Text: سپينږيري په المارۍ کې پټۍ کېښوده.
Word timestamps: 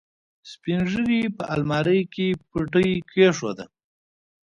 سپينږيري 0.51 1.21
په 1.37 1.43
المارۍ 1.55 2.01
کې 2.13 2.27
پټۍ 2.49 2.89
کېښوده. 3.11 3.65